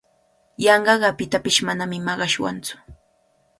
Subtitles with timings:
[0.65, 2.75] Yanqaqa pitapish manami maqashwantsu.